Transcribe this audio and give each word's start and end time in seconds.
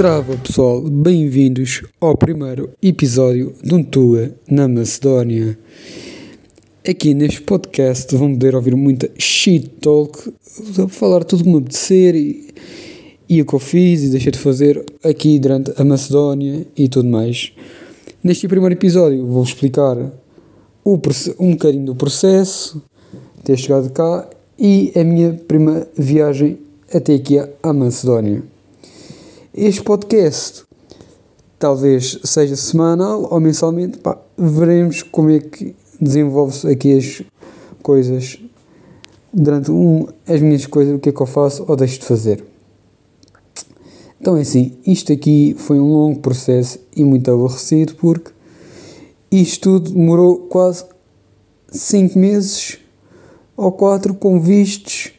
Zdrava 0.00 0.34
pessoal, 0.38 0.80
bem-vindos 0.80 1.82
ao 2.00 2.16
primeiro 2.16 2.70
episódio 2.82 3.52
de 3.62 3.74
um 3.74 3.84
Tua 3.84 4.34
na 4.50 4.66
Macedónia. 4.66 5.58
Aqui 6.88 7.12
neste 7.12 7.42
podcast 7.42 8.16
vão 8.16 8.32
poder 8.32 8.54
ouvir 8.54 8.74
muita 8.74 9.10
shit 9.18 9.68
talk, 9.78 10.32
falar 10.88 11.22
tudo 11.24 11.44
como 11.44 11.58
apetecer 11.58 12.14
e, 12.14 12.48
e 13.28 13.42
o 13.42 13.44
que 13.44 13.54
eu 13.54 13.58
fiz 13.58 14.02
e 14.02 14.08
deixei 14.08 14.32
de 14.32 14.38
fazer 14.38 14.82
aqui 15.04 15.38
durante 15.38 15.70
a 15.76 15.84
Macedónia 15.84 16.66
e 16.74 16.88
tudo 16.88 17.06
mais. 17.06 17.52
Neste 18.24 18.48
primeiro 18.48 18.74
episódio 18.74 19.26
vou 19.26 19.42
explicar 19.42 19.98
o, 20.82 20.98
um 21.38 21.50
bocadinho 21.50 21.84
do 21.84 21.94
processo, 21.94 22.82
ter 23.44 23.58
chegado 23.58 23.90
cá 23.90 24.26
e 24.58 24.92
a 24.96 25.04
minha 25.04 25.34
primeira 25.46 25.86
viagem 25.94 26.56
até 26.90 27.16
aqui 27.16 27.38
à 27.62 27.72
Macedónia. 27.74 28.42
Este 29.62 29.82
podcast. 29.82 30.64
Talvez 31.58 32.18
seja 32.24 32.56
semanal 32.56 33.28
ou 33.30 33.38
mensalmente, 33.38 33.98
pá, 33.98 34.16
veremos 34.34 35.02
como 35.02 35.28
é 35.28 35.38
que 35.38 35.76
desenvolve-se 36.00 36.66
aqui 36.66 36.96
as 36.96 37.22
coisas. 37.82 38.38
Durante 39.30 39.70
um, 39.70 40.08
as 40.26 40.40
minhas 40.40 40.64
coisas, 40.64 40.94
o 40.94 40.98
que 40.98 41.10
é 41.10 41.12
que 41.12 41.20
eu 41.20 41.26
faço 41.26 41.66
ou 41.68 41.76
deixo 41.76 42.00
de 42.00 42.06
fazer. 42.06 42.42
Então 44.18 44.34
é 44.34 44.40
assim, 44.40 44.78
isto 44.86 45.12
aqui 45.12 45.54
foi 45.58 45.78
um 45.78 45.92
longo 45.92 46.20
processo 46.20 46.78
e 46.96 47.04
muito 47.04 47.30
aborrecido 47.30 47.96
porque 47.96 48.30
isto 49.30 49.78
tudo 49.78 49.90
demorou 49.90 50.38
quase 50.38 50.86
5 51.68 52.18
meses 52.18 52.78
ou 53.54 53.70
4 53.72 54.14
com 54.14 54.40
vistos 54.40 55.12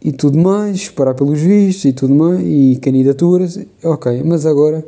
e 0.00 0.12
tudo 0.12 0.38
mais, 0.38 0.76
esperar 0.76 1.14
pelos 1.14 1.40
vistos 1.40 1.84
e 1.84 1.92
tudo 1.92 2.14
mais, 2.14 2.40
e 2.40 2.78
candidaturas, 2.80 3.58
ok, 3.82 4.22
mas 4.24 4.46
agora 4.46 4.86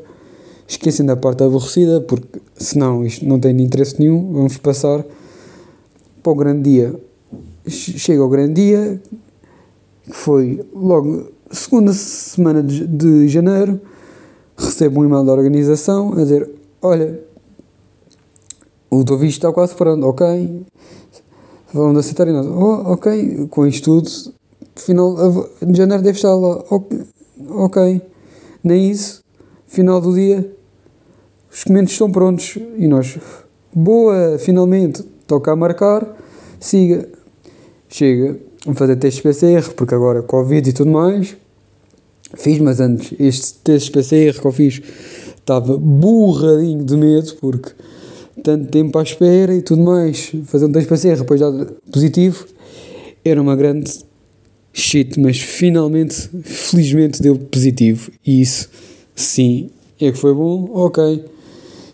esquecem 0.66 1.04
da 1.04 1.16
parte 1.16 1.42
aborrecida, 1.42 2.00
porque 2.00 2.40
senão 2.54 3.04
isto 3.04 3.26
não 3.26 3.40
tem 3.40 3.60
interesse 3.60 3.98
nenhum, 3.98 4.32
vamos 4.32 4.56
passar 4.56 5.04
para 6.22 6.32
o 6.32 6.34
grande 6.34 6.70
dia. 6.70 6.94
Chega 7.66 8.24
o 8.24 8.28
grande 8.28 8.54
dia, 8.54 9.02
que 10.04 10.16
foi 10.16 10.64
logo 10.72 11.26
segunda 11.50 11.92
semana 11.92 12.62
de, 12.62 12.86
de 12.86 13.28
janeiro, 13.28 13.80
recebo 14.56 15.00
um 15.00 15.04
e-mail 15.04 15.24
da 15.24 15.32
organização 15.32 16.12
a 16.12 16.16
dizer, 16.16 16.48
olha, 16.80 17.20
o 18.88 19.04
teu 19.04 19.18
visto 19.18 19.38
está 19.38 19.52
quase 19.52 19.74
pronto, 19.74 20.06
ok, 20.06 20.64
vamos 21.72 21.98
aceitar 21.98 22.28
e 22.28 22.32
nós, 22.32 22.46
oh, 22.46 22.92
ok, 22.92 23.48
com 23.48 23.66
isto 23.66 23.84
tudo, 23.84 24.34
final 24.76 25.50
de 25.62 25.76
janeiro 25.76 26.02
deve 26.02 26.16
estar 26.16 26.34
lá, 26.34 26.62
ok, 27.50 28.02
nem 28.62 28.90
isso, 28.90 29.22
final 29.66 30.00
do 30.00 30.14
dia, 30.14 30.50
os 31.52 31.60
documentos 31.60 31.92
estão 31.92 32.10
prontos 32.10 32.58
e 32.76 32.86
nós, 32.86 33.18
boa, 33.72 34.38
finalmente, 34.38 35.02
toca 35.26 35.52
a 35.52 35.56
marcar, 35.56 36.16
siga, 36.58 37.08
chega, 37.88 38.38
vamos 38.64 38.78
fazer 38.78 38.96
testes 38.96 39.22
PCR, 39.22 39.72
porque 39.74 39.94
agora 39.94 40.22
Covid 40.22 40.68
e 40.68 40.72
tudo 40.72 40.90
mais, 40.90 41.36
fiz, 42.36 42.58
mas 42.58 42.80
antes, 42.80 43.12
este 43.18 43.54
teste 43.64 43.90
PCR 43.90 44.40
que 44.40 44.46
eu 44.46 44.52
fiz 44.52 44.80
estava 45.36 45.76
burradinho 45.76 46.84
de 46.84 46.96
medo, 46.96 47.34
porque 47.40 47.72
tanto 48.42 48.70
tempo 48.70 48.98
à 48.98 49.02
espera 49.02 49.54
e 49.54 49.62
tudo 49.62 49.82
mais, 49.82 50.32
fazer 50.44 50.66
um 50.66 50.72
teste 50.72 50.88
PCR, 50.88 51.18
depois 51.18 51.40
dar 51.40 51.52
positivo, 51.92 52.46
era 53.24 53.40
uma 53.40 53.56
grande 53.56 54.09
shit, 54.72 55.18
mas 55.20 55.38
finalmente, 55.38 56.28
felizmente 56.42 57.22
deu 57.22 57.36
positivo. 57.38 58.10
E 58.26 58.40
isso, 58.40 58.68
sim, 59.14 59.70
é 60.00 60.10
que 60.10 60.18
foi 60.18 60.34
bom, 60.34 60.68
ok. 60.72 61.24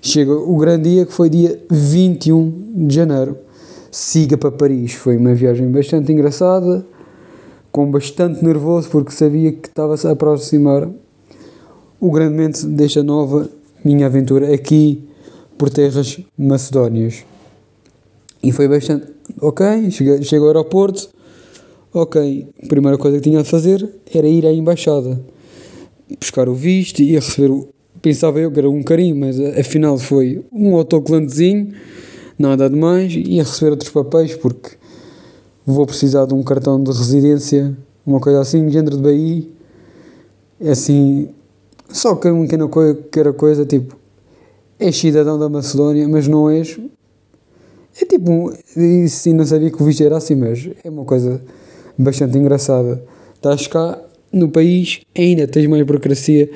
Chega 0.01 0.33
o 0.33 0.57
grande 0.57 0.91
dia 0.91 1.07
que 1.07 1.13
foi 1.13 1.29
dia 1.29 1.61
21 1.71 2.87
de 2.87 2.95
janeiro. 2.95 3.37
Siga 3.91 4.37
para 4.37 4.53
Paris. 4.53 4.93
Foi 4.93 5.17
uma 5.17 5.35
viagem 5.35 5.69
bastante 5.71 6.13
engraçada, 6.13 6.87
com 7.73 7.91
bastante 7.91 8.45
nervoso, 8.45 8.89
porque 8.89 9.11
sabia 9.11 9.53
que 9.53 9.69
estava-se 9.69 10.07
a 10.07 10.13
aproximar 10.13 10.89
o 11.99 12.11
grande 12.11 12.33
momento 12.35 12.67
desta 12.69 13.03
nova 13.03 13.51
minha 13.85 14.07
aventura 14.07 14.55
aqui 14.55 15.03
por 15.59 15.71
terras 15.71 16.21
macedónias. 16.39 17.25
E 18.43 18.53
foi 18.53 18.69
bastante 18.69 19.07
ok. 19.41 19.91
Chega, 19.91 20.23
chego 20.23 20.45
ao 20.45 20.51
aeroporto, 20.51 21.09
ok, 21.97 22.47
a 22.63 22.67
primeira 22.67 22.99
coisa 22.99 23.17
que 23.17 23.23
tinha 23.23 23.41
a 23.41 23.45
fazer 23.45 23.89
era 24.15 24.27
ir 24.27 24.45
à 24.45 24.53
embaixada, 24.53 25.19
buscar 26.21 26.47
o 26.47 26.55
visto 26.55 27.01
e 27.01 27.15
receber 27.15 27.51
o. 27.51 27.69
Pensava 28.03 28.39
eu 28.39 28.53
que 28.53 28.59
era 28.59 28.69
um 28.69 28.83
carinho, 28.83 29.17
mas 29.17 29.41
afinal 29.59 29.97
foi 29.97 30.45
um 30.53 30.77
autocolantezinho, 30.77 31.73
nada 32.39 32.69
de 32.69 32.77
mais, 32.77 33.15
e 33.15 33.39
receber 33.39 33.71
outros 33.71 33.91
papéis 33.91 34.35
porque 34.35 34.77
vou 35.65 35.87
precisar 35.87 36.27
de 36.27 36.35
um 36.35 36.43
cartão 36.43 36.81
de 36.83 36.93
residência, 36.93 37.75
uma 38.07 38.21
coisa 38.21 38.41
assim, 38.41 38.69
género 38.69 38.99
de 38.99 39.03
BI, 39.03 39.51
é 40.61 40.71
assim, 40.71 41.31
só 41.89 42.15
que 42.15 42.29
uma 42.29 42.43
pequena 42.43 42.69
coisa, 42.69 42.95
que 43.11 43.19
era 43.19 43.33
coisa 43.33 43.65
tipo, 43.65 43.97
és 44.79 44.95
cidadão 44.95 45.39
da 45.39 45.49
Macedónia, 45.49 46.07
mas 46.07 46.29
não 46.29 46.51
és. 46.51 46.79
É 48.01 48.05
tipo, 48.05 48.53
e 48.77 49.09
sim, 49.09 49.33
não 49.33 49.47
sabia 49.47 49.71
que 49.71 49.83
o 49.83 49.87
visto 49.87 50.03
era 50.05 50.19
assim, 50.19 50.35
mas 50.35 50.69
é 50.85 50.91
uma 50.91 51.07
coisa 51.07 51.41
bastante 51.99 52.39
engraçada. 52.39 53.03
Estás 53.35 53.67
cá 53.67 53.99
no 54.33 54.49
país, 54.49 55.01
ainda 55.17 55.47
tens 55.47 55.67
mais 55.67 55.85
burocracia 55.85 56.51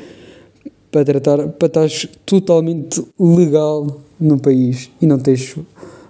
para 0.91 1.05
tratar, 1.05 1.49
para 1.49 1.67
estás 1.67 2.09
totalmente 2.27 3.05
legal 3.19 4.01
no 4.19 4.39
país 4.39 4.91
e 5.01 5.07
não 5.07 5.19
tens 5.19 5.57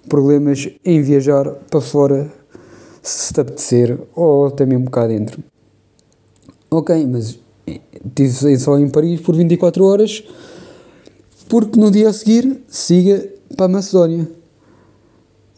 problemas 0.08 0.68
em 0.84 1.02
viajar 1.02 1.48
para 1.70 1.80
fora 1.80 2.32
se 3.02 3.32
te 3.32 3.40
apetecer 3.40 3.98
ou 4.14 4.46
até 4.46 4.66
mesmo 4.66 4.90
cá 4.90 5.06
dentro. 5.06 5.42
Ok, 6.70 7.06
mas 7.06 7.38
estive 7.66 8.58
só 8.58 8.78
em 8.78 8.88
Paris 8.88 9.20
por 9.20 9.36
24 9.36 9.84
horas 9.84 10.24
porque 11.48 11.78
no 11.78 11.90
dia 11.90 12.08
a 12.08 12.12
seguir 12.12 12.62
siga 12.68 13.28
para 13.56 13.66
a 13.66 13.68
Macedónia. 13.68 14.39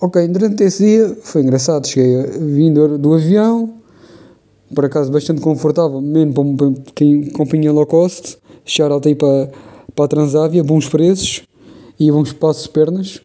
Ok, 0.04 0.26
durante 0.26 0.64
esse 0.64 0.84
dia 0.84 1.16
foi 1.22 1.42
engraçado. 1.42 1.86
Cheguei 1.86 2.26
vindo 2.40 2.98
do 2.98 3.14
avião, 3.14 3.74
por 4.74 4.84
acaso 4.84 5.12
bastante 5.12 5.40
confortável, 5.40 6.00
mesmo 6.00 6.56
para, 6.56 6.72
quem 6.92 7.30
companhia 7.30 7.70
low 7.70 7.86
cost. 7.86 8.36
Shout 8.64 9.06
aí 9.06 9.14
para, 9.14 9.52
para 9.94 10.04
a 10.06 10.08
Transávia, 10.08 10.64
bons 10.64 10.88
preços 10.88 11.44
e 12.00 12.10
bons 12.10 12.30
espaços 12.30 12.64
de 12.64 12.70
pernas. 12.70 13.20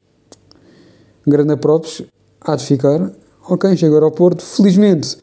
Grande 1.26 1.58
props, 1.58 2.04
há 2.42 2.56
de 2.56 2.64
ficar. 2.64 3.12
Ok, 3.50 3.76
chego 3.76 3.96
ao 3.96 4.04
aeroporto, 4.04 4.44
felizmente 4.44 5.18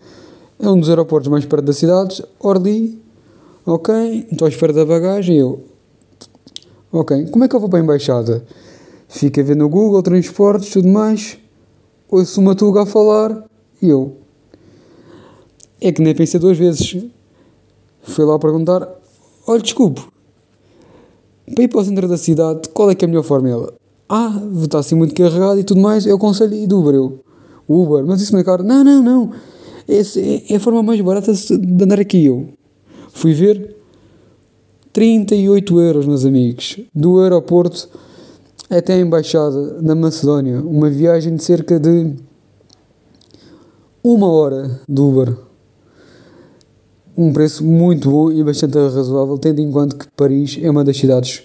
é 0.59 0.69
um 0.69 0.81
dos 0.81 0.89
aeroportos 0.89 1.29
mais 1.29 1.45
perto 1.45 1.67
da 1.67 1.73
cidade. 1.73 2.21
Orly, 2.41 3.01
ok, 3.65 4.27
estou 4.29 4.47
à 4.47 4.49
espera 4.49 4.73
da 4.73 4.85
bagagem. 4.85 5.39
Eu, 5.39 5.63
ok, 6.91 7.29
como 7.29 7.45
é 7.45 7.49
que 7.49 7.55
eu 7.55 7.61
vou 7.61 7.69
para 7.69 7.79
a 7.79 7.83
embaixada? 7.83 8.45
Fica 9.07 9.41
a 9.41 9.45
ver 9.45 9.55
no 9.55 9.69
Google, 9.69 10.03
transportes, 10.03 10.71
tudo 10.71 10.89
mais 10.89 11.44
ouço 12.15 12.41
uma 12.41 12.55
tuga 12.55 12.83
a 12.83 12.87
falar 12.87 13.45
e 13.83 13.89
eu. 13.89 14.17
É 15.81 15.93
que 15.93 16.01
nem 16.01 16.15
pensei 16.15 16.39
duas 16.39 16.57
vezes. 16.57 16.97
Fui 18.03 18.25
lá 18.25 18.39
perguntar: 18.39 18.89
olha, 19.47 19.61
desculpe, 19.61 20.03
para 21.55 21.65
ir 21.65 21.69
para 21.69 21.81
o 21.81 21.85
centro 21.85 22.09
da 22.09 22.17
cidade, 22.17 22.69
qual 22.71 22.91
é 22.91 22.95
que 22.95 23.05
é 23.05 23.07
a 23.07 23.09
melhor 23.09 23.25
forma? 23.25 23.49
Ela: 23.49 23.75
ah, 24.09 24.41
está 24.63 24.79
assim 24.79 24.95
muito 24.95 25.15
carregado 25.15 25.59
e 25.59 25.65
tudo 25.65 25.81
mais, 25.81 26.07
eu 26.07 26.17
aconselho 26.17 26.55
ir 26.55 26.67
do 26.67 26.81
Uber. 26.81 26.95
Eu: 26.95 27.21
Uber, 27.69 28.05
mas 28.05 28.21
isso 28.21 28.33
não 28.33 28.41
é 28.41 28.45
caro? 28.45 28.63
Não, 28.63 28.85
não, 28.85 29.03
não. 29.03 29.31
Essa 29.89 30.21
é, 30.21 30.43
é 30.51 30.57
a 30.57 30.61
forma 30.61 30.83
mais 30.83 31.01
barata 31.01 31.33
de 31.33 31.85
andar 31.85 32.01
aqui. 32.01 32.25
Eu 32.25 32.49
fui 33.13 33.35
ver 33.35 33.77
38 34.93 35.81
euros, 35.81 36.07
meus 36.07 36.25
amigos, 36.25 36.79
do 36.95 37.21
aeroporto 37.21 37.89
até 38.79 38.95
a 38.95 38.99
embaixada 38.99 39.81
da 39.81 39.95
Macedónia, 39.95 40.61
uma 40.61 40.91
viagem 40.91 41.37
de 41.37 41.45
cerca 41.45 41.79
de 41.79 42.15
uma 44.03 44.29
hora 44.29 44.81
de 44.89 45.01
Uber. 45.01 45.37
Um 47.17 47.33
preço 47.33 47.65
muito 47.65 48.11
bom 48.11 48.33
e 48.33 48.43
bastante 48.43 48.77
razoável, 48.77 49.39
tendo 49.39 49.61
em 49.61 49.71
conta 49.71 49.97
que 49.97 50.09
Paris 50.17 50.59
é 50.61 50.69
uma 50.69 50.83
das 50.83 50.97
cidades 50.97 51.45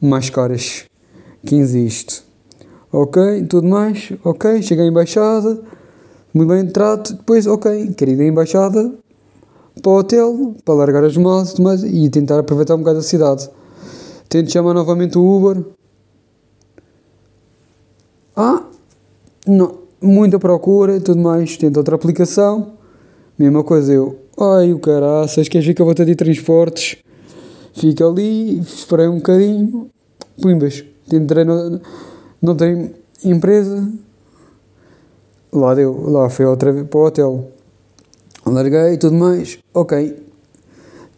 mais 0.00 0.28
caras 0.28 0.84
que 1.46 1.54
existe. 1.54 2.22
Ok, 2.92 3.46
tudo 3.48 3.66
mais, 3.66 4.12
ok, 4.22 4.60
cheguei 4.62 4.84
à 4.84 4.88
embaixada, 4.88 5.58
muito 6.34 6.48
bem 6.48 6.66
trato, 6.66 7.14
depois, 7.14 7.46
ok, 7.46 7.94
à 7.98 8.26
embaixada 8.26 8.92
para 9.80 9.90
o 9.90 9.96
hotel, 9.96 10.54
para 10.64 10.74
largar 10.74 11.04
as 11.04 11.16
malas 11.16 11.54
e 11.84 12.10
tentar 12.10 12.38
aproveitar 12.38 12.74
um 12.74 12.80
bocado 12.80 12.98
a 12.98 13.02
cidade. 13.02 13.48
Tento 14.28 14.52
chamar 14.52 14.74
novamente 14.74 15.16
o 15.16 15.22
Uber, 15.22 15.64
ah, 18.40 18.64
não, 19.46 19.80
muita 20.00 20.38
procura 20.38 20.96
e 20.96 21.00
tudo 21.00 21.20
mais, 21.20 21.58
tenta 21.58 21.78
outra 21.78 21.94
aplicação. 21.94 22.72
Mesma 23.38 23.62
coisa, 23.62 23.92
eu, 23.92 24.18
ai 24.38 24.72
o 24.72 24.78
caraças, 24.78 25.46
queres 25.48 25.66
ver 25.66 25.74
que 25.74 25.82
eu 25.82 25.86
vou 25.86 25.94
ter 25.94 26.06
de 26.06 26.14
transportes? 26.14 26.96
Fico 27.74 28.04
ali, 28.04 28.60
esperei 28.60 29.08
um 29.08 29.16
bocadinho, 29.16 29.90
pumbas, 30.40 30.84
entrei 31.12 31.44
no, 31.44 31.80
noutra 32.40 32.66
empresa, 33.22 33.86
lá 35.52 35.74
deu, 35.74 36.10
lá 36.10 36.30
fui 36.30 36.46
outra 36.46 36.72
vez 36.72 36.86
para 36.86 36.98
o 36.98 37.04
hotel. 37.04 37.50
Larguei 38.46 38.94
e 38.94 38.96
tudo 38.96 39.16
mais, 39.16 39.58
ok. 39.74 40.16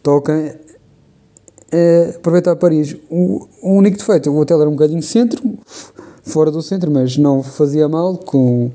Toca 0.03 0.59
é, 1.71 2.15
aproveitar 2.17 2.57
Paris. 2.57 2.97
O, 3.09 3.47
o 3.63 3.77
único 3.77 3.97
defeito, 3.97 4.31
o 4.31 4.39
hotel 4.39 4.61
era 4.61 4.69
um 4.69 4.73
bocadinho 4.73 5.03
centro, 5.03 5.41
fora 6.23 6.51
do 6.51 6.63
centro, 6.63 6.91
mas 6.91 7.17
não 7.17 7.43
fazia 7.43 7.89
mal. 7.89 8.17
Com 8.17 8.71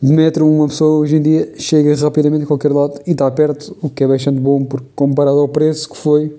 metro, 0.00 0.48
uma 0.48 0.68
pessoa 0.68 1.00
hoje 1.00 1.16
em 1.16 1.22
dia 1.22 1.52
chega 1.56 1.94
rapidamente 1.96 2.44
a 2.44 2.46
qualquer 2.46 2.72
lado 2.72 3.00
e 3.06 3.12
está 3.12 3.30
perto, 3.30 3.76
o 3.82 3.88
que 3.88 4.04
é 4.04 4.06
bastante 4.06 4.40
bom, 4.40 4.64
porque 4.64 4.86
comparado 4.94 5.38
ao 5.38 5.48
preço 5.48 5.88
que 5.88 5.96
foi, 5.96 6.34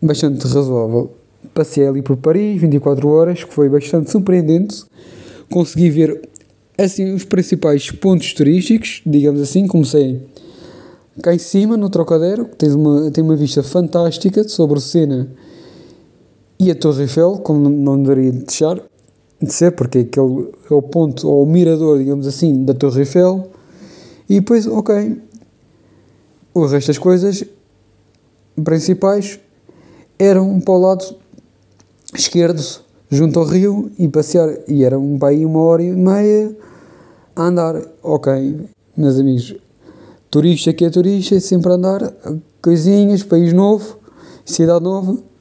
bastante 0.00 0.46
razoável. 0.46 1.10
Passei 1.54 1.86
ali 1.86 2.02
por 2.02 2.16
Paris, 2.16 2.60
24 2.60 3.08
horas, 3.08 3.44
que 3.44 3.52
foi 3.52 3.68
bastante 3.68 4.10
surpreendente. 4.10 4.84
Consegui 5.50 5.90
ver 5.90 6.28
assim 6.78 7.12
os 7.12 7.24
principais 7.24 7.90
pontos 7.90 8.32
turísticos, 8.32 9.02
digamos 9.04 9.40
assim. 9.40 9.66
Comecei 9.66 10.20
cá 11.20 11.34
em 11.34 11.38
cima, 11.38 11.76
no 11.76 11.90
Trocadero, 11.90 12.46
que 12.46 12.56
tens 12.56 12.74
uma, 12.74 13.10
tem 13.10 13.22
uma 13.22 13.36
vista 13.36 13.62
fantástica 13.62 14.48
sobre 14.48 14.78
o 14.78 14.80
Sena 14.80 15.28
e 16.62 16.70
a 16.70 16.74
Torre 16.74 17.02
Eiffel, 17.02 17.38
como 17.38 17.68
não 17.68 18.00
deveria 18.00 18.30
deixar 18.30 18.80
de 19.40 19.52
ser, 19.52 19.72
porque 19.72 20.00
aquele 20.00 20.52
é 20.70 20.74
o 20.74 20.80
ponto, 20.80 21.28
ou 21.28 21.42
o 21.42 21.46
mirador, 21.46 21.98
digamos 21.98 22.26
assim, 22.26 22.64
da 22.64 22.72
Torre 22.72 23.00
Eiffel. 23.00 23.50
E 24.28 24.36
depois, 24.38 24.66
ok, 24.66 25.20
o 26.54 26.66
resto 26.66 26.88
das 26.88 26.98
coisas 26.98 27.44
principais 28.62 29.40
eram 30.18 30.60
para 30.60 30.74
o 30.74 30.78
lado 30.78 31.16
esquerdo, 32.14 32.62
junto 33.10 33.40
ao 33.40 33.44
rio, 33.44 33.90
e 33.98 34.06
passear. 34.06 34.56
E 34.68 34.84
era 34.84 34.96
um 34.98 35.18
pai 35.18 35.44
uma 35.44 35.60
hora 35.60 35.82
e 35.82 35.90
meia 35.90 36.56
a 37.34 37.46
andar. 37.46 37.82
Ok, 38.02 38.60
meus 38.96 39.18
amigos, 39.18 39.56
turista 40.30 40.72
que 40.72 40.84
é 40.84 40.90
turista, 40.90 41.34
é 41.34 41.40
sempre 41.40 41.72
a 41.72 41.74
andar, 41.74 42.12
coisinhas, 42.62 43.24
país 43.24 43.52
novo, 43.52 43.98
cidade 44.44 44.84
nova, 44.84 45.31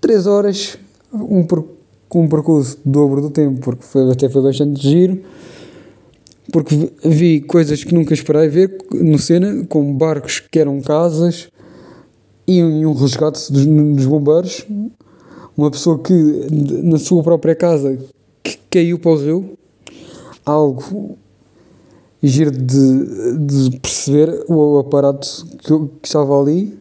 3 0.00 0.26
horas, 0.26 0.78
um, 1.12 1.46
com 2.08 2.24
um 2.24 2.28
percurso 2.28 2.78
dobro 2.84 3.20
do 3.20 3.30
tempo, 3.30 3.60
porque 3.60 3.82
foi, 3.82 4.10
até 4.10 4.28
foi 4.28 4.42
bastante 4.42 4.80
giro, 4.80 5.20
porque 6.52 6.90
vi 7.04 7.40
coisas 7.40 7.84
que 7.84 7.94
nunca 7.94 8.14
esperei 8.14 8.48
ver 8.48 8.78
no 8.92 9.18
cena, 9.18 9.64
como 9.68 9.92
barcos 9.94 10.40
que 10.40 10.58
eram 10.58 10.80
casas, 10.80 11.48
e 12.46 12.62
um, 12.62 12.92
resgate 12.94 13.52
dos, 13.52 13.66
dos 13.66 14.06
bombeiros, 14.06 14.66
uma 15.56 15.70
pessoa 15.70 15.98
que 15.98 16.12
na 16.82 16.98
sua 16.98 17.22
própria 17.22 17.54
casa 17.54 17.98
caiu 18.70 18.98
para 18.98 19.10
o 19.10 19.16
rio, 19.16 19.58
algo 20.44 21.16
giro 22.22 22.50
de, 22.50 23.36
de 23.38 23.78
perceber 23.78 24.44
o 24.48 24.78
aparato 24.78 25.46
que, 25.58 25.88
que 26.00 26.08
estava 26.08 26.40
ali 26.40 26.78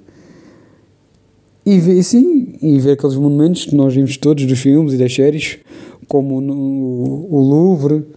e 1.70 1.80
ver, 1.80 2.02
sim, 2.02 2.56
e 2.64 2.80
ver 2.80 2.94
aqueles 2.94 3.16
monumentos 3.16 3.66
que 3.66 3.76
nós 3.76 3.94
vimos 3.94 4.18
todos 4.18 4.44
dos 4.44 4.58
filmes 4.58 4.94
e 4.94 4.98
das 4.98 5.14
séries, 5.14 5.60
como 6.08 6.42
no, 6.42 6.56
o 6.56 7.40
Louvre 7.40 8.08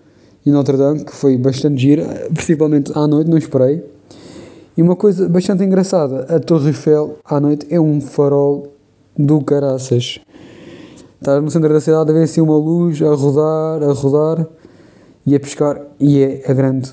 e 0.46 0.50
Notre 0.50 0.78
Dame, 0.78 1.04
que 1.04 1.14
foi 1.14 1.36
bastante 1.36 1.82
giro, 1.82 2.02
principalmente 2.32 2.90
à 2.94 3.06
noite, 3.06 3.28
não 3.28 3.36
esperei. 3.36 3.84
E 4.74 4.80
uma 4.80 4.96
coisa 4.96 5.28
bastante 5.28 5.62
engraçada, 5.62 6.34
a 6.34 6.40
Torre 6.40 6.68
Eiffel 6.68 7.18
à 7.26 7.38
noite 7.38 7.66
é 7.68 7.78
um 7.78 8.00
farol 8.00 8.72
do 9.18 9.42
caraças. 9.42 10.18
Está 11.20 11.38
no 11.38 11.50
centro 11.50 11.68
da 11.68 11.80
cidade 11.80 12.10
a 12.10 12.14
ver 12.14 12.22
assim 12.22 12.40
uma 12.40 12.56
luz 12.56 13.02
a 13.02 13.14
rodar, 13.14 13.82
a 13.82 13.92
rodar 13.92 14.46
e 15.26 15.36
a 15.36 15.40
pescar, 15.40 15.78
e 16.00 16.20
é 16.20 16.42
a 16.48 16.54
grande 16.54 16.90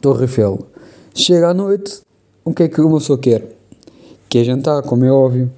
Torre 0.00 0.22
Eiffel. 0.22 0.66
Chega 1.14 1.50
à 1.50 1.54
noite, 1.54 2.00
o 2.42 2.54
que 2.54 2.62
é 2.62 2.68
que 2.68 2.80
uma 2.80 2.96
pessoa 2.96 3.18
quer? 3.18 3.56
Quer 4.36 4.44
jantar, 4.44 4.82
como 4.82 5.02
é 5.02 5.10
óbvio. 5.10 5.50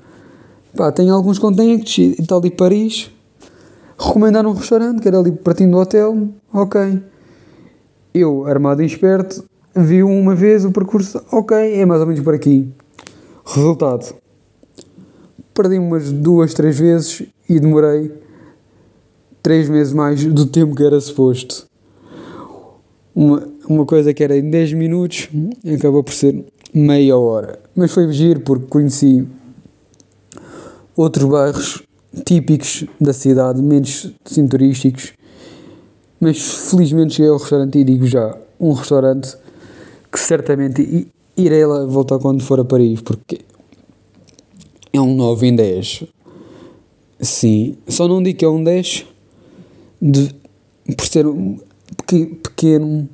Pá, 0.76 0.92
tem 0.92 1.10
alguns 1.10 1.36
contactos 1.36 1.98
e 1.98 2.14
está 2.16 2.36
ali 2.36 2.48
Paris. 2.48 3.10
Recomendar 3.98 4.46
um 4.46 4.52
restaurante 4.52 5.02
que 5.02 5.08
era 5.08 5.18
ali 5.18 5.32
pertinho 5.32 5.72
do 5.72 5.78
hotel. 5.78 6.28
Ok. 6.54 7.02
Eu, 8.14 8.46
armado 8.46 8.80
e 8.80 8.86
esperto, 8.86 9.44
vi 9.74 10.04
uma 10.04 10.32
vez 10.32 10.64
o 10.64 10.70
percurso. 10.70 11.20
Ok, 11.32 11.56
é 11.56 11.84
mais 11.84 12.00
ou 12.00 12.06
menos 12.06 12.22
por 12.22 12.32
aqui. 12.32 12.72
Resultado. 13.44 14.14
Perdi 15.52 15.76
umas 15.76 16.12
duas, 16.12 16.54
três 16.54 16.78
vezes 16.78 17.24
e 17.48 17.58
demorei 17.58 18.12
três 19.42 19.68
meses 19.68 19.92
mais 19.92 20.24
do 20.24 20.46
tempo 20.46 20.76
que 20.76 20.84
era 20.84 21.00
suposto. 21.00 21.66
Uma, 23.12 23.42
uma 23.68 23.84
coisa 23.84 24.14
que 24.14 24.22
era 24.22 24.36
em 24.36 24.48
10 24.48 24.74
minutos 24.74 25.28
acabou 25.74 26.04
por 26.04 26.12
ser 26.12 26.44
meia 26.74 27.16
hora. 27.16 27.58
Mas 27.74 27.92
foi 27.92 28.12
giro 28.12 28.40
porque 28.40 28.66
conheci 28.66 29.26
outros 30.96 31.28
bairros 31.28 31.82
típicos 32.24 32.84
da 33.00 33.12
cidade, 33.12 33.62
menos 33.62 34.12
sim, 34.24 34.46
turísticos. 34.46 35.12
Mas 36.20 36.40
felizmente 36.70 37.14
cheguei 37.14 37.30
ao 37.30 37.38
restaurante 37.38 37.78
e 37.78 37.84
digo 37.84 38.06
já, 38.06 38.36
um 38.58 38.72
restaurante 38.72 39.36
que 40.10 40.18
certamente 40.18 41.08
irei 41.36 41.64
lá 41.64 41.84
voltar 41.84 42.18
quando 42.18 42.42
for 42.42 42.58
a 42.58 42.64
Paris, 42.64 43.00
porque 43.00 43.38
é 44.92 45.00
um 45.00 45.14
9 45.14 45.46
em 45.46 45.54
10. 45.54 46.04
Sim, 47.20 47.76
só 47.86 48.08
não 48.08 48.22
digo 48.22 48.38
que 48.38 48.44
é 48.44 48.48
um 48.48 48.62
10 48.62 49.06
de, 50.00 50.34
por 50.96 51.06
ser 51.06 51.26
um 51.26 51.58
pequeno 52.42 53.08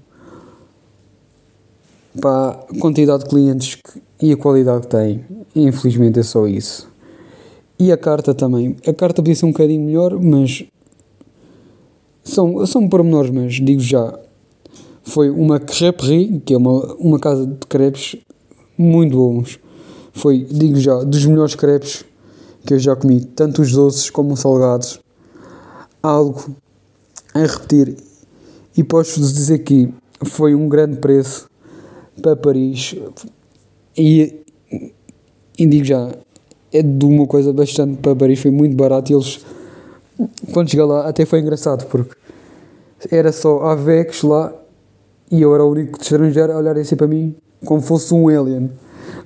a 2.22 2.66
quantidade 2.78 3.24
de 3.24 3.30
clientes 3.30 3.74
que, 3.76 4.02
e 4.20 4.32
a 4.32 4.36
qualidade 4.36 4.82
que 4.82 4.88
tem. 4.88 5.24
Infelizmente 5.54 6.20
é 6.20 6.22
só 6.22 6.46
isso. 6.46 6.88
E 7.78 7.90
a 7.90 7.96
carta 7.96 8.34
também. 8.34 8.76
A 8.86 8.92
carta 8.92 9.22
podia 9.22 9.34
ser 9.34 9.46
um 9.46 9.52
bocadinho 9.52 9.84
melhor, 9.84 10.18
mas 10.20 10.64
são, 12.22 12.64
são 12.66 12.88
pormenores, 12.88 13.30
mas 13.30 13.54
digo 13.54 13.80
já. 13.80 14.18
Foi 15.02 15.28
uma 15.28 15.60
creperie, 15.60 16.40
que 16.40 16.54
é 16.54 16.56
uma, 16.56 16.94
uma 16.94 17.18
casa 17.18 17.46
de 17.46 17.66
crepes 17.66 18.16
muito 18.78 19.16
bons. 19.16 19.58
Foi, 20.12 20.46
digo 20.50 20.76
já, 20.76 21.02
dos 21.02 21.26
melhores 21.26 21.54
crepes 21.54 22.04
que 22.64 22.74
eu 22.74 22.78
já 22.78 22.96
comi, 22.96 23.20
tanto 23.20 23.60
os 23.60 23.72
doces 23.72 24.08
como 24.08 24.32
os 24.32 24.40
salgados. 24.40 25.00
Algo 26.02 26.54
a 27.34 27.40
repetir. 27.40 27.96
E 28.76 28.82
posso-vos 28.82 29.32
dizer 29.34 29.58
que 29.58 29.92
foi 30.24 30.54
um 30.54 30.68
grande 30.68 30.96
preço 30.96 31.46
para 32.20 32.36
Paris 32.36 32.94
e, 33.96 34.40
e 35.58 35.66
digo 35.66 35.84
já, 35.84 36.10
é 36.72 36.82
de 36.82 37.04
uma 37.04 37.26
coisa 37.26 37.52
bastante 37.52 37.98
para 37.98 38.16
Paris, 38.16 38.40
foi 38.40 38.50
muito 38.50 38.76
barato 38.76 39.12
e 39.12 39.14
eles, 39.14 39.44
quando 40.52 40.70
cheguei 40.70 40.84
lá, 40.84 41.08
até 41.08 41.24
foi 41.24 41.40
engraçado 41.40 41.86
porque 41.86 42.16
era 43.10 43.32
só 43.32 43.62
Avex 43.62 44.22
lá 44.22 44.52
e 45.30 45.42
eu 45.42 45.54
era 45.54 45.64
o 45.64 45.70
único 45.70 46.00
estrangeiro 46.00 46.52
a 46.52 46.58
olhar 46.58 46.76
assim 46.76 46.96
para 46.96 47.06
mim 47.06 47.34
como 47.64 47.80
fosse 47.80 48.12
um 48.14 48.28
alien. 48.28 48.70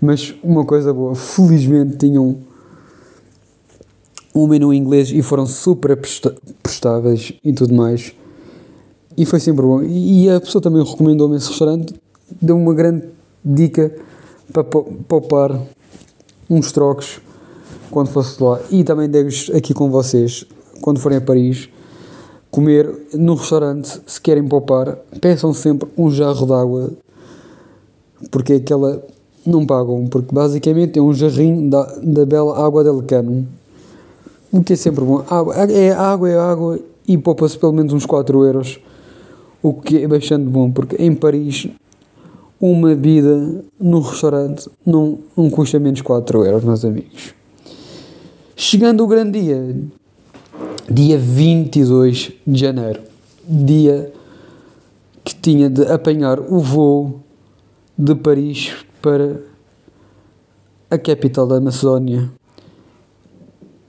Mas 0.00 0.34
uma 0.42 0.64
coisa 0.64 0.92
boa, 0.92 1.14
felizmente 1.14 1.96
tinham 1.96 2.38
um 4.34 4.46
menu 4.46 4.72
inglês 4.72 5.10
e 5.10 5.22
foram 5.22 5.46
super 5.46 5.98
prestáveis 6.62 7.32
e 7.44 7.52
tudo 7.52 7.74
mais. 7.74 8.12
E 9.16 9.26
foi 9.26 9.40
sempre 9.40 9.62
bom. 9.62 9.82
E 9.82 10.30
a 10.30 10.40
pessoa 10.40 10.62
também 10.62 10.84
recomendou-me 10.84 11.36
esse 11.36 11.48
restaurante 11.48 11.94
deu 12.40 12.56
uma 12.56 12.74
grande 12.74 13.08
dica 13.44 13.94
para 14.52 14.64
poupar 14.64 15.60
uns 16.48 16.72
trocos 16.72 17.20
quando 17.90 18.08
fosse 18.08 18.42
lá. 18.42 18.60
E 18.70 18.84
também 18.84 19.08
devo 19.08 19.30
aqui 19.54 19.74
com 19.74 19.90
vocês, 19.90 20.44
quando 20.80 21.00
forem 21.00 21.18
a 21.18 21.20
Paris, 21.20 21.68
comer 22.50 22.90
no 23.14 23.34
restaurante, 23.34 24.00
se 24.06 24.20
querem 24.20 24.46
poupar, 24.46 24.96
peçam 25.20 25.52
sempre 25.52 25.88
um 25.96 26.10
jarro 26.10 26.46
de 26.46 26.52
água, 26.52 26.90
porque 28.30 28.54
aquela 28.54 29.02
não 29.44 29.66
pagam, 29.66 30.06
porque 30.06 30.34
basicamente 30.34 30.98
é 30.98 31.02
um 31.02 31.12
jarrinho 31.12 31.70
da, 31.70 31.84
da 32.02 32.26
bela 32.26 32.64
água 32.64 32.84
del 32.84 33.02
cano, 33.02 33.46
o 34.50 34.62
que 34.62 34.72
é 34.72 34.76
sempre 34.76 35.04
bom. 35.04 35.22
Água, 35.28 35.54
é 35.54 35.92
água, 35.92 36.28
é 36.28 36.38
água 36.38 36.78
e 37.06 37.16
poupa-se 37.16 37.58
pelo 37.58 37.72
menos 37.72 37.92
uns 37.92 38.06
4 38.06 38.44
euros, 38.44 38.80
o 39.62 39.74
que 39.74 40.02
é 40.02 40.08
bastante 40.08 40.48
bom, 40.48 40.70
porque 40.70 40.96
em 40.96 41.14
Paris 41.14 41.68
uma 42.60 42.88
bebida 42.88 43.64
no 43.78 44.00
restaurante 44.00 44.68
não, 44.84 45.18
não 45.36 45.48
custa 45.48 45.78
menos 45.78 46.00
4 46.00 46.44
euros, 46.44 46.64
meus 46.64 46.84
amigos. 46.84 47.34
Chegando 48.56 49.04
o 49.04 49.06
grande 49.06 49.40
dia, 49.40 49.76
dia 50.90 51.18
22 51.18 52.32
de 52.46 52.60
janeiro, 52.60 53.00
dia 53.48 54.12
que 55.22 55.34
tinha 55.34 55.70
de 55.70 55.82
apanhar 55.86 56.40
o 56.40 56.58
voo 56.58 57.20
de 57.96 58.14
Paris 58.14 58.74
para 59.00 59.40
a 60.90 60.98
capital 60.98 61.46
da 61.46 61.60
Macedónia. 61.60 62.30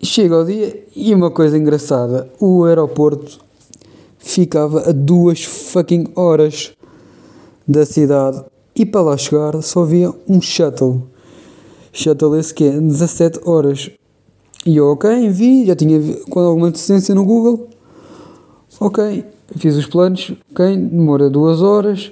Chega 0.02 0.36
ao 0.36 0.46
dia 0.46 0.86
e 0.96 1.14
uma 1.14 1.32
coisa 1.32 1.58
engraçada, 1.58 2.30
o 2.40 2.64
aeroporto 2.64 3.40
ficava 4.18 4.90
a 4.90 4.92
duas 4.92 5.44
fucking 5.44 6.12
horas 6.16 6.74
da 7.68 7.86
cidade 7.86 8.44
e 8.80 8.86
para 8.86 9.02
lá 9.02 9.18
chegar 9.18 9.62
só 9.62 9.84
havia 9.84 10.14
um 10.28 10.42
shuttle. 10.42 11.04
Shuttle 11.92 12.40
esse 12.40 12.54
que 12.54 12.64
é 12.64 12.80
17 12.80 13.42
horas. 13.44 13.92
E 14.66 14.78
eu, 14.78 14.88
ok, 14.88 15.30
vi, 15.30 15.66
já 15.66 15.76
tinha 15.76 16.00
com 16.30 16.40
alguma 16.40 16.68
antecedência 16.68 17.14
no 17.14 17.26
Google. 17.26 17.68
Ok, 18.80 19.26
fiz 19.58 19.76
os 19.76 19.86
planos, 19.86 20.32
ok, 20.52 20.78
demora 20.78 21.30
duas 21.30 21.62
horas, 21.62 22.12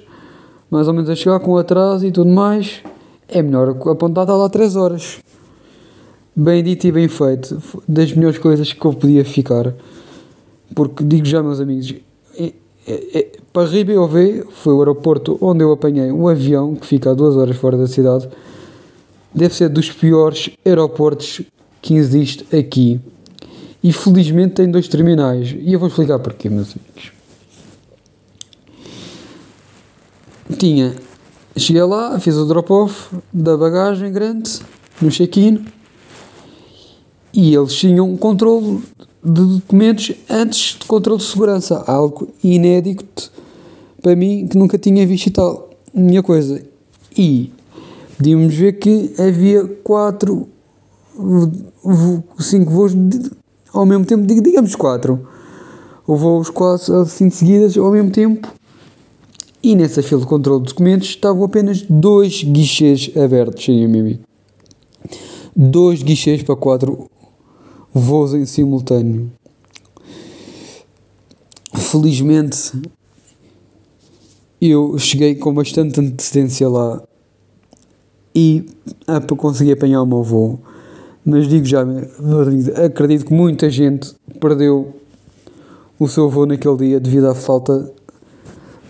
mais 0.70 0.86
ou 0.86 0.92
menos 0.92 1.08
a 1.08 1.16
chegar 1.16 1.40
com 1.40 1.56
atraso 1.56 2.06
e 2.06 2.12
tudo 2.12 2.30
mais. 2.30 2.82
É 3.26 3.40
melhor 3.40 3.70
apontar 3.70 4.24
está 4.24 4.36
lá 4.36 4.48
3 4.48 4.76
horas. 4.76 5.18
Bem 6.36 6.62
dito 6.62 6.86
e 6.86 6.92
bem 6.92 7.08
feito. 7.08 7.62
Das 7.88 8.12
melhores 8.12 8.38
coisas 8.38 8.72
que 8.72 8.84
eu 8.84 8.92
podia 8.92 9.24
ficar. 9.24 9.74
Porque 10.74 11.02
digo 11.02 11.24
já, 11.24 11.42
meus 11.42 11.60
amigos, 11.60 11.94
é, 12.38 12.52
é, 12.86 13.18
é, 13.18 13.28
para 13.58 13.68
Ribéové 13.68 14.44
foi 14.52 14.72
o 14.72 14.78
aeroporto 14.78 15.36
onde 15.40 15.64
eu 15.64 15.72
apanhei 15.72 16.12
um 16.12 16.28
avião 16.28 16.76
que 16.76 16.86
fica 16.86 17.10
a 17.10 17.14
duas 17.14 17.34
horas 17.34 17.56
fora 17.56 17.76
da 17.76 17.88
cidade. 17.88 18.28
Deve 19.34 19.52
ser 19.52 19.68
dos 19.68 19.90
piores 19.90 20.50
aeroportos 20.64 21.40
que 21.82 21.94
existe 21.94 22.46
aqui. 22.56 23.00
E 23.82 23.92
felizmente 23.92 24.54
tem 24.54 24.70
dois 24.70 24.86
terminais. 24.86 25.56
E 25.58 25.72
eu 25.72 25.80
vou 25.80 25.88
explicar 25.88 26.20
porquê, 26.20 26.48
meus 26.48 26.72
amigos. 26.76 27.10
Tinha 30.56 30.94
Cheguei 31.56 31.82
lá, 31.82 32.16
fiz 32.20 32.36
o 32.36 32.44
drop-off 32.44 33.08
da 33.32 33.56
bagagem 33.56 34.12
grande 34.12 34.60
no 35.02 35.10
check-in 35.10 35.64
e 37.34 37.56
eles 37.56 37.74
tinham 37.74 38.08
um 38.08 38.16
controle 38.16 38.84
de 39.20 39.44
documentos 39.44 40.12
antes 40.30 40.78
de 40.78 40.86
controle 40.86 41.18
de 41.18 41.26
segurança, 41.26 41.82
algo 41.88 42.32
inédito 42.44 43.32
para 44.08 44.16
mim 44.16 44.46
que 44.48 44.56
nunca 44.56 44.78
tinha 44.78 45.06
visto 45.06 45.26
e 45.26 45.30
tal. 45.30 45.68
Minha 45.92 46.22
coisa. 46.22 46.62
E 47.14 47.52
podíamos 48.16 48.54
ver 48.54 48.78
que 48.78 49.12
havia 49.18 49.64
quatro, 49.84 50.48
cinco 52.38 52.70
voos 52.70 52.94
de, 52.94 53.30
ao 53.70 53.84
mesmo 53.84 54.06
tempo, 54.06 54.26
digamos 54.26 54.74
quatro. 54.74 55.28
Voos 56.06 56.48
quase 56.48 56.90
assim 56.94 57.28
seguidas 57.28 57.76
ao 57.76 57.90
mesmo 57.90 58.10
tempo 58.10 58.48
e 59.62 59.76
nessa 59.76 60.02
fila 60.02 60.22
de 60.22 60.26
controle 60.26 60.62
de 60.62 60.68
documentos 60.68 61.08
estavam 61.08 61.44
apenas 61.44 61.82
dois 61.82 62.42
guichês 62.42 63.10
abertos, 63.14 63.62
sim, 63.62 63.86
meu. 63.86 64.18
Dois 65.54 66.02
guichês 66.02 66.42
para 66.42 66.56
quatro 66.56 67.10
voos 67.92 68.32
em 68.32 68.46
simultâneo. 68.46 69.30
Felizmente 71.74 72.72
eu 74.60 74.98
cheguei 74.98 75.34
com 75.34 75.54
bastante 75.54 76.00
antecedência 76.00 76.68
lá 76.68 77.02
e 78.34 78.66
ah, 79.06 79.20
consegui 79.20 79.72
apanhar 79.72 80.02
o 80.02 80.06
meu 80.06 80.22
voo. 80.22 80.60
Mas 81.24 81.48
digo 81.48 81.66
já, 81.66 81.84
acredito 82.84 83.26
que 83.26 83.34
muita 83.34 83.68
gente 83.68 84.14
perdeu 84.40 84.94
o 85.98 86.08
seu 86.08 86.30
voo 86.30 86.46
naquele 86.46 86.76
dia 86.76 87.00
devido 87.00 87.26
à 87.26 87.34
falta 87.34 87.92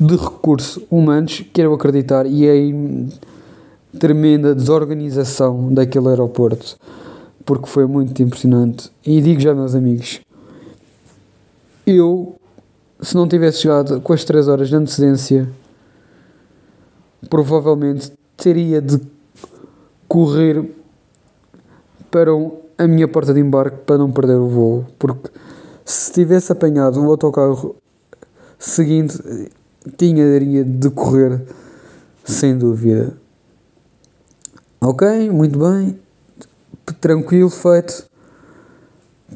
de 0.01 0.15
recursos 0.15 0.83
humanos, 0.91 1.45
quero 1.53 1.73
acreditar, 1.75 2.27
e 2.27 2.49
a 2.49 3.99
tremenda 3.99 4.55
desorganização 4.55 5.73
daquele 5.73 6.09
aeroporto, 6.09 6.77
porque 7.45 7.67
foi 7.67 7.87
muito 7.87 8.23
impressionante. 8.23 8.91
E 9.05 9.21
digo 9.21 9.41
já, 9.41 9.55
meus 9.55 9.75
amigos, 9.75 10.21
eu, 11.85 12.37
se 13.01 13.15
não 13.15 13.29
tivesse 13.29 13.59
chegado 13.63 14.01
com 14.01 14.13
as 14.13 14.25
3 14.25 14.49
horas 14.49 14.69
de 14.69 14.77
antecedência, 14.77 15.49
provavelmente 17.29 18.13
teria 18.37 18.81
de 18.81 19.01
correr 20.07 20.71
para 22.11 22.31
a 22.79 22.87
minha 22.87 23.07
porta 23.07 23.35
de 23.35 23.41
embarque 23.41 23.79
para 23.79 23.99
não 23.99 24.11
perder 24.11 24.37
o 24.37 24.49
voo, 24.49 24.87
porque 24.99 25.31
se 25.85 26.13
tivesse 26.13 26.53
apanhado 26.53 27.01
o 27.01 27.11
autocarro 27.11 27.77
seguinte, 28.59 29.19
tinha 29.97 30.41
de 30.65 30.91
correr 30.91 31.43
sem 32.25 32.57
dúvida. 32.57 33.17
Ok, 34.81 35.31
muito 35.31 35.59
bem, 35.59 35.99
tranquilo, 37.01 37.51
feito. 37.51 38.07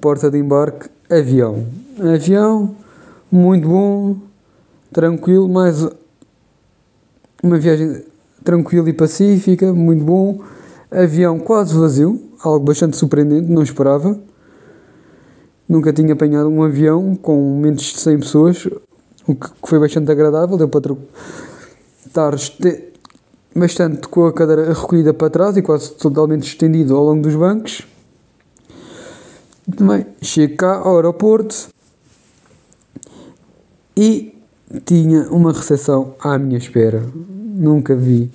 Porta 0.01 0.31
de 0.31 0.39
embarque, 0.39 0.89
avião. 1.11 1.67
Avião, 1.99 2.75
muito 3.33 3.67
bom, 3.67 4.17
tranquilo, 4.93 5.49
mais 5.49 5.89
uma 7.43 7.59
viagem 7.59 8.05
tranquila 8.45 8.91
e 8.91 8.93
pacífica, 8.93 9.73
muito 9.73 10.05
bom. 10.05 10.43
Avião 10.91 11.39
quase 11.39 11.75
vazio, 11.75 12.23
algo 12.43 12.67
bastante 12.67 12.95
surpreendente, 12.95 13.51
não 13.51 13.63
esperava. 13.63 14.21
Nunca 15.67 15.95
tinha 15.95 16.13
apanhado 16.13 16.51
um 16.51 16.63
avião 16.63 17.17
com 17.17 17.59
menos 17.59 17.81
de 17.81 17.99
100 18.01 18.19
pessoas, 18.19 18.69
o 19.27 19.35
que 19.35 19.49
foi 19.65 19.79
bastante 19.79 20.13
agradável, 20.13 20.59
deu 20.59 20.69
para 20.69 20.95
estar 22.07 22.35
bastante 23.57 24.09
com 24.09 24.27
a 24.27 24.33
cadeira 24.35 24.75
recolhida 24.75 25.15
para 25.15 25.31
trás 25.31 25.57
e 25.57 25.63
quase 25.63 25.91
totalmente 25.93 26.47
estendido 26.47 26.95
ao 26.95 27.03
longo 27.03 27.23
dos 27.23 27.35
bancos. 27.35 27.87
Também 29.75 30.05
chego 30.21 30.57
cá 30.57 30.83
ao 30.85 30.97
aeroporto 30.97 31.73
e 33.97 34.35
tinha 34.85 35.29
uma 35.31 35.53
recepção 35.53 36.15
à 36.21 36.39
minha 36.39 36.59
espera. 36.59 37.03
Nunca 37.15 37.95
vi. 37.95 38.31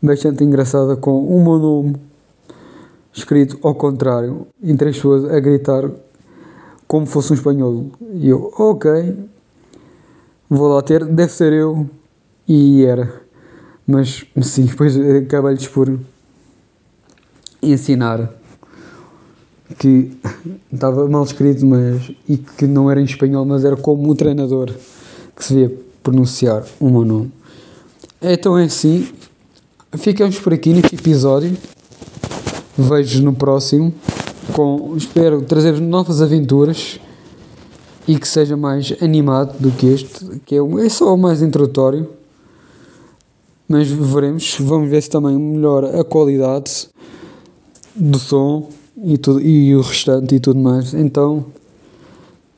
Bastante 0.00 0.44
engraçada 0.44 0.96
com 0.96 1.26
o 1.26 1.42
meu 1.42 1.58
nome 1.58 2.08
escrito 3.18 3.58
ao 3.62 3.74
contrário, 3.74 4.46
em 4.62 4.76
três 4.76 4.96
pessoas 4.96 5.24
a 5.24 5.40
gritar 5.40 5.90
como 6.86 7.04
fosse 7.06 7.32
um 7.32 7.34
espanhol. 7.34 7.86
E 8.14 8.28
eu, 8.28 8.52
ok, 8.56 9.16
vou 10.48 10.68
lá 10.68 10.82
ter, 10.82 11.04
deve 11.04 11.32
ser 11.32 11.52
eu, 11.52 11.88
e 12.46 12.84
era. 12.84 13.22
Mas 13.86 14.24
sim, 14.42 14.64
depois 14.66 14.96
acabei-lhes 14.96 15.66
por 15.66 15.98
ensinar 17.62 18.32
que 19.78 20.16
estava 20.72 21.06
mal 21.08 21.24
escrito, 21.24 21.66
mas 21.66 22.10
e 22.28 22.36
que 22.36 22.66
não 22.66 22.90
era 22.90 23.00
em 23.00 23.04
espanhol, 23.04 23.44
mas 23.44 23.64
era 23.64 23.76
como 23.76 24.10
o 24.10 24.14
treinador 24.14 24.72
que 25.38 25.44
se 25.44 25.54
via 25.54 25.72
pronunciar 26.02 26.64
o 26.80 26.90
meu 26.90 27.04
nome. 27.04 27.32
Então 28.20 28.58
é 28.58 28.64
assim, 28.64 29.08
ficamos 29.96 30.38
por 30.40 30.52
aqui 30.52 30.72
neste 30.72 30.96
episódio. 30.96 31.56
Vejo 32.76 33.22
no 33.22 33.32
próximo. 33.32 33.94
Com, 34.52 34.94
espero 34.96 35.42
trazer 35.42 35.80
novas 35.80 36.20
aventuras 36.20 36.98
e 38.06 38.18
que 38.18 38.26
seja 38.26 38.56
mais 38.56 38.94
animado 39.00 39.58
do 39.60 39.70
que 39.70 39.86
este, 39.86 40.40
que 40.46 40.56
é, 40.56 40.58
é 40.58 40.88
só 40.88 41.14
o 41.14 41.18
mais 41.18 41.42
introdutório. 41.42 42.08
Mas 43.68 43.88
veremos, 43.88 44.56
vamos 44.58 44.88
ver 44.88 45.02
se 45.02 45.10
também 45.10 45.38
melhora 45.38 46.00
a 46.00 46.04
qualidade 46.04 46.88
do 47.94 48.18
som 48.18 48.70
e, 49.04 49.18
tudo, 49.18 49.40
e 49.40 49.76
o 49.76 49.82
restante 49.82 50.34
e 50.34 50.40
tudo 50.40 50.58
mais. 50.58 50.94
Então, 50.94 51.44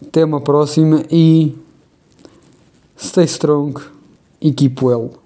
até 0.00 0.24
uma 0.24 0.40
próxima 0.40 1.02
e 1.10 1.54
stay 3.00 3.26
strong 3.26 3.74
e 4.40 4.52
keep 4.52 4.82
well. 4.82 5.19